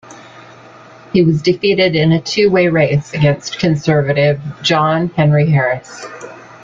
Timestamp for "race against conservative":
2.69-4.41